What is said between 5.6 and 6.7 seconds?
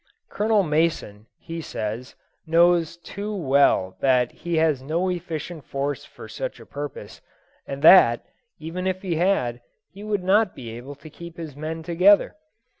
force for such a